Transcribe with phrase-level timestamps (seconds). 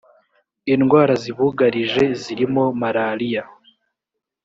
[0.73, 3.43] indwara zibugarije zirimo maraliya